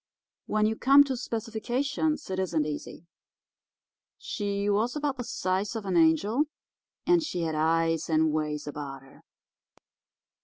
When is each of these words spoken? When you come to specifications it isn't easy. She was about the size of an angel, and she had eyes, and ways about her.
When 0.47 0.65
you 0.65 0.75
come 0.75 1.03
to 1.03 1.15
specifications 1.15 2.27
it 2.31 2.39
isn't 2.39 2.65
easy. 2.65 3.05
She 4.17 4.67
was 4.67 4.95
about 4.95 5.17
the 5.17 5.23
size 5.23 5.75
of 5.75 5.85
an 5.85 5.95
angel, 5.95 6.45
and 7.05 7.21
she 7.21 7.41
had 7.43 7.53
eyes, 7.53 8.09
and 8.09 8.31
ways 8.31 8.65
about 8.65 9.03
her. 9.03 9.21